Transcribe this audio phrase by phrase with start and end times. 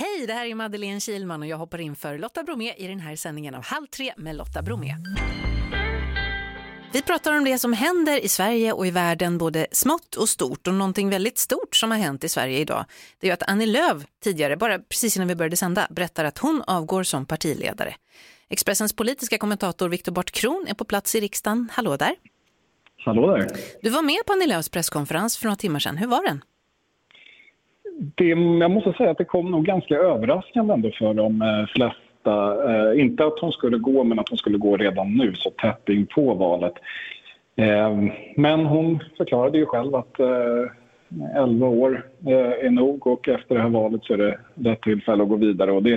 [0.00, 3.00] Hej, det här är Madeleine Kilman och jag hoppar in för Lotta Bromé i den
[3.00, 4.94] här sändningen av Halv tre med Lotta Bromé.
[6.92, 10.66] Vi pratar om det som händer i Sverige och i världen, både smått och stort.
[10.66, 12.84] Och någonting väldigt stort som har hänt i Sverige idag,
[13.18, 16.62] det är att Annie Lööf tidigare, bara precis innan vi började sända, berättar att hon
[16.66, 17.94] avgår som partiledare.
[18.48, 21.68] Expressens politiska kommentator Viktor Bart Kron är på plats i riksdagen.
[21.72, 22.14] Hallå där!
[23.04, 23.48] Hallå där!
[23.82, 25.96] Du var med på Annie Lööfs presskonferens för några timmar sedan.
[25.96, 26.42] Hur var den?
[28.00, 32.54] Det, jag måste säga att det kom nog ganska överraskande ändå för de eh, flesta.
[32.70, 35.88] Eh, inte att hon skulle gå, men att hon skulle gå redan nu, så tätt
[35.88, 36.74] in på valet.
[37.56, 37.98] Eh,
[38.36, 40.26] men hon förklarade ju själv att eh,
[41.36, 45.22] 11 år eh, är nog och efter det här valet så är det rätt tillfälle
[45.22, 45.72] att gå vidare.
[45.72, 45.94] Och det,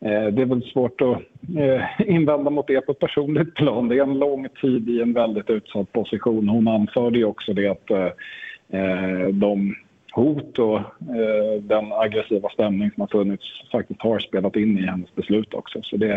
[0.00, 1.22] eh, det är väl svårt att
[1.58, 3.88] eh, invända mot det på ett personligt plan.
[3.88, 6.48] Det är en lång tid i en väldigt utsatt position.
[6.48, 9.74] Hon anförde ju också det att eh, de
[10.16, 15.14] hot och eh, den aggressiva stämning som har funnits faktiskt har spelat in i hennes
[15.14, 15.82] beslut också.
[15.82, 16.16] Så det,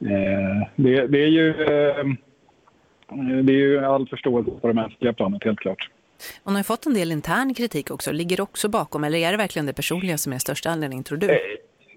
[0.00, 2.04] eh, det, det är ju eh,
[3.42, 5.90] det är ju all förståelse på det mänskliga planet, helt klart.
[6.44, 8.12] Hon har fått en del intern kritik också.
[8.12, 11.26] Ligger också bakom, eller är det verkligen det personliga som är största anledningen, tror du?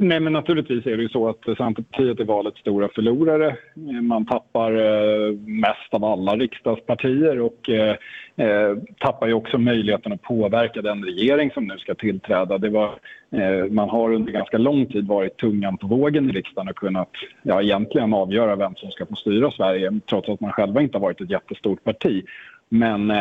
[0.02, 3.48] Nej, men naturligtvis är det ju så att Centerpartiet är valets stora förlorare.
[3.76, 7.96] Eh, man tappar eh, mest av alla riksdagspartier och eh,
[8.36, 12.58] eh, tappar ju också möjligheten att påverka den regering som nu ska tillträda.
[12.58, 13.00] Det var,
[13.32, 17.12] eh, man har under ganska lång tid varit tungan på vågen i riksdagen och kunnat
[17.44, 21.02] ja, egentligen avgöra vem som ska få styra Sverige trots att man själva inte har
[21.02, 22.24] varit ett jättestort parti.
[22.70, 23.12] Men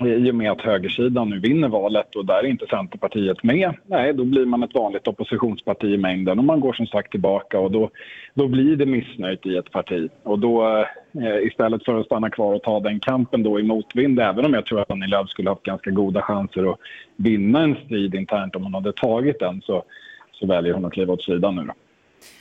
[0.00, 4.12] i och med att högersidan nu vinner valet och där är inte Centerpartiet med, nej
[4.12, 7.70] då blir man ett vanligt oppositionsparti i mängden och man går som sagt tillbaka och
[7.70, 7.90] då,
[8.34, 10.08] då blir det missnöjt i ett parti.
[10.22, 10.66] Och då
[11.12, 14.54] eh, istället för att stanna kvar och ta den kampen då i motvind, även om
[14.54, 16.78] jag tror att Annie Lööf skulle haft ganska goda chanser att
[17.16, 19.84] vinna en strid internt om hon hade tagit den så,
[20.32, 21.72] så väljer hon att kliva åt sidan nu då.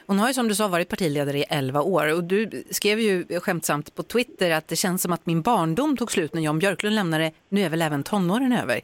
[0.08, 3.26] Hon har ju som du sa varit partiledare i 11 år och du skrev ju
[3.40, 6.96] skämtsamt på Twitter att det känns som att min barndom tog slut när Jan Björklund
[6.96, 8.80] lämnade, nu är väl även tonåren över.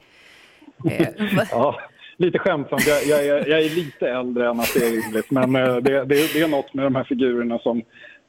[0.91, 1.07] Eh,
[1.51, 1.79] ja,
[2.17, 2.87] lite skämtsamt.
[2.87, 6.33] Jag, jag, jag, är lite äldre än att det är rimligt men eh, det, det,
[6.33, 7.81] det, är något med de här figurerna som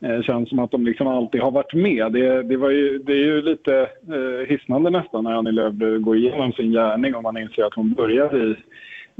[0.05, 2.12] eh, känns som att de liksom alltid har varit med.
[2.12, 6.16] Det, det, var ju, det är ju lite eh, hisnande nästan när Annie Lööf går
[6.16, 8.56] igenom sin gärning och man inser att hon började i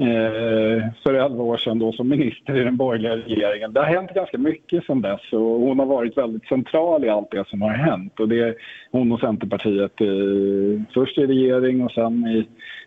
[0.01, 3.73] Eh, för 11 år sedan då som minister i den borgerliga regeringen.
[3.73, 7.31] Det har hänt ganska mycket sedan dess och hon har varit väldigt central i allt
[7.31, 8.21] det som har hänt.
[8.21, 8.55] Och det är
[8.91, 12.39] hon och Centerpartiet eh, först i regering och sen i,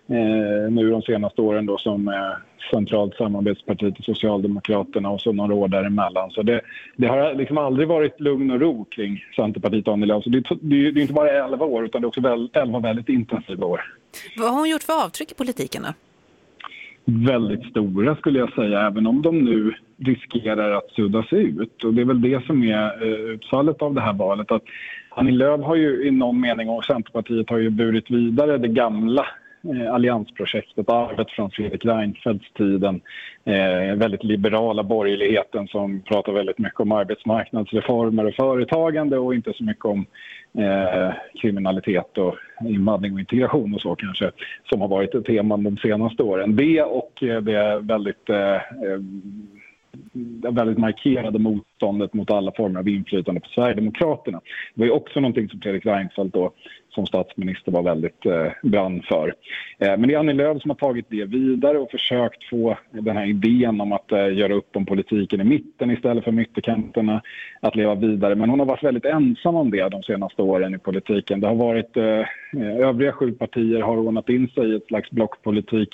[0.07, 2.13] eh, nu de senaste åren då som eh,
[2.71, 6.31] centralt samarbetsparti till Socialdemokraterna och så några år däremellan.
[6.31, 6.61] Så det,
[6.95, 10.23] det har liksom aldrig varit lugn och ro kring Centerpartiet och Annie Lööf.
[10.23, 12.49] Så alltså, det, det, det är inte bara 11 år utan det är också väl,
[12.53, 13.81] 11 väldigt intensiva år.
[14.37, 15.93] Vad har hon gjort för avtryck i politiken då?
[17.05, 21.83] Väldigt stora skulle jag säga, även om de nu riskerar att suddas ut.
[21.83, 24.51] Och det är väl det som är eh, utfallet av det här valet.
[24.51, 24.63] Att
[25.09, 29.25] Annie Lööf har ju i någon mening och Centerpartiet har ju burit vidare det gamla
[29.69, 33.01] eh, alliansprojektet, arvet från Fredrik Reinfeldts tiden.
[33.45, 39.63] Eh, väldigt liberala borgerligheten som pratar väldigt mycket om arbetsmarknadsreformer och företagande och inte så
[39.63, 40.05] mycket om
[40.57, 42.35] eh, kriminalitet och
[42.65, 44.31] invandring och integration och så kanske
[44.69, 46.49] som har varit ett tema de senaste åren.
[46.49, 48.99] Eh, det och det väldigt eh, eh
[50.51, 54.41] väldigt markerade motståndet mot alla former av inflytande på Sverigedemokraterna.
[54.73, 56.51] Det var ju också någonting som Fredrik Reinfeldt då,
[56.89, 59.33] som statsminister var väldigt eh, brann för.
[59.79, 63.17] Eh, men det är Annie Lööf som har tagit det vidare och försökt få den
[63.17, 67.21] här idén om att eh, göra upp om politiken i mitten istället för ytterkanterna
[67.59, 68.35] att leva vidare.
[68.35, 71.39] Men hon har varit väldigt ensam om det de senaste åren i politiken.
[71.39, 75.11] Det har varit eh, eh övriga sju partier har ordnat in sig i ett slags
[75.11, 75.89] blockpolitik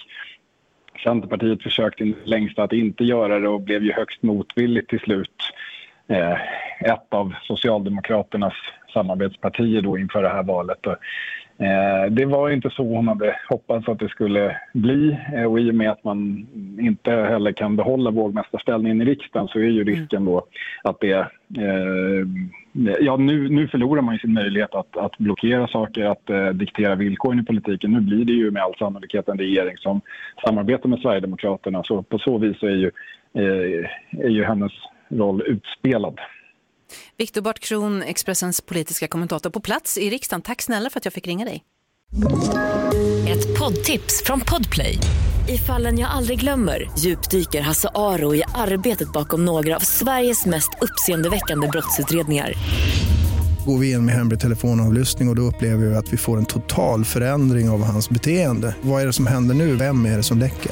[1.04, 5.54] Centerpartiet försökte längst att inte göra det och blev ju högst motvilligt till slut.
[6.08, 6.38] Eh,
[6.80, 8.54] ett av Socialdemokraternas
[8.94, 10.86] samarbetspartier då inför det här valet.
[10.86, 10.96] Och,
[12.10, 15.76] det var inte så hon hade hoppats att det skulle bli eh, och i och
[15.76, 16.48] med att man
[16.80, 20.46] inte heller kan behålla vågmästarställningen i riksdagen så är ju risken då
[20.84, 21.14] att det
[21.58, 22.26] eh,
[23.00, 26.96] ja, nu, nu förlorar man ju sin möjlighet att, att blockera saker, att eh, diktera
[26.96, 27.92] villkoren i politiken.
[27.92, 30.02] Nu blir det ju med all sannolikhet en regering som
[30.46, 31.84] samarbetar med Sverigedemokraterna.
[31.84, 32.92] Så på så vis är ju,
[33.34, 33.90] eh,
[34.26, 34.72] är ju hennes
[35.10, 36.20] roll utspelad.
[37.18, 40.42] Viktor Bart Kron, Expressens politiska kommentator på plats i riksdagen.
[40.42, 41.64] Tack snälla för att jag fick ringa dig.
[43.30, 44.98] Ett poddtips från Podplay.
[45.48, 50.70] I fallen jag aldrig glömmer djupdyker Hasse Aro i arbetet bakom några av Sveriges mest
[50.82, 52.54] uppseendeväckande brottsutredningar.
[53.66, 56.46] Går vi in med hemlig telefonavlyssning och, och då upplever vi att vi får en
[56.46, 58.76] total förändring av hans beteende.
[58.82, 59.76] Vad är det som händer nu?
[59.76, 60.72] Vem är det som läcker?